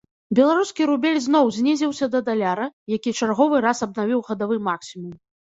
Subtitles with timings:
[0.37, 2.65] Беларускі рубель зноў знізіўся да даляра,
[2.97, 5.15] які чарговы раз абнавіў гадавы максімум.